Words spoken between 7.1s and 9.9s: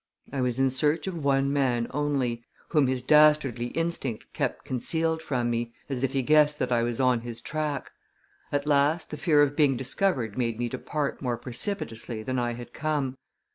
his track. At last the fear of being